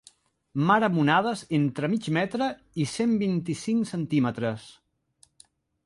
Mar 0.69 0.77
amb 0.87 1.01
onades 1.01 1.43
entre 1.59 1.91
mig 1.93 2.09
metre 2.17 2.49
i 2.85 2.89
cent 2.97 3.15
vint-i-cinc 3.27 3.95
centímetres. 3.95 4.69